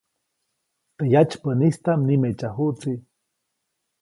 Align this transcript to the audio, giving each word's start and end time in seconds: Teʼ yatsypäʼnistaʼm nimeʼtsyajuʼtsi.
Teʼ 0.95 1.09
yatsypäʼnistaʼm 1.13 1.99
nimeʼtsyajuʼtsi. 2.07 2.93